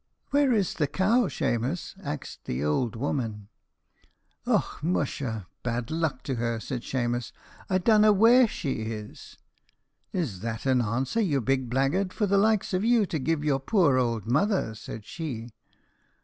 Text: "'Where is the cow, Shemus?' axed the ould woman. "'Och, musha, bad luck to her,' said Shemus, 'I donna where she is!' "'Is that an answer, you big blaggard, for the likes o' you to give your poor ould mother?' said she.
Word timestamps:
"'Where 0.31 0.51
is 0.51 0.73
the 0.73 0.87
cow, 0.87 1.27
Shemus?' 1.27 1.93
axed 2.03 2.45
the 2.45 2.63
ould 2.63 2.95
woman. 2.95 3.49
"'Och, 4.47 4.81
musha, 4.81 5.45
bad 5.61 5.91
luck 5.91 6.23
to 6.23 6.37
her,' 6.37 6.59
said 6.59 6.83
Shemus, 6.83 7.31
'I 7.69 7.77
donna 7.77 8.11
where 8.11 8.47
she 8.47 8.71
is!' 8.81 9.37
"'Is 10.11 10.39
that 10.39 10.65
an 10.65 10.81
answer, 10.81 11.21
you 11.21 11.39
big 11.39 11.69
blaggard, 11.69 12.13
for 12.13 12.25
the 12.25 12.39
likes 12.39 12.73
o' 12.73 12.77
you 12.79 13.05
to 13.05 13.19
give 13.19 13.43
your 13.43 13.59
poor 13.59 13.99
ould 13.99 14.25
mother?' 14.25 14.73
said 14.73 15.05
she. 15.05 15.51